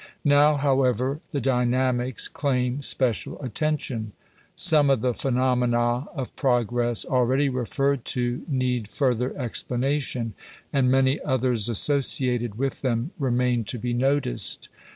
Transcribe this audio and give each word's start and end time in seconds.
Now, 0.25 0.57
however, 0.57 1.19
the 1.29 1.39
dynamics 1.39 2.27
claim 2.27 2.81
special 2.81 3.39
attention. 3.39 4.13
Some 4.55 4.89
of 4.89 5.01
the 5.01 5.13
phenomena 5.13 6.07
of 6.15 6.35
progress 6.35 7.05
already 7.05 7.49
referred 7.49 8.03
to 8.05 8.41
need 8.47 8.87
further 8.87 9.37
explanation, 9.37 10.33
and 10.73 10.89
many 10.89 11.19
others 11.21 11.69
associated 11.69 12.55
with 12.57 12.81
them 12.81 13.11
remain 13.19 13.63
to 13.65 13.77
be 13.77 13.93
noticed. 13.93 14.69